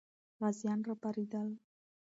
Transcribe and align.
غازیان 0.39 0.79
راپارېدل. 0.87 1.49